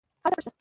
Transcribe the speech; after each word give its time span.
هله 0.25 0.35
پټ 0.35 0.39
شه. 0.43 0.49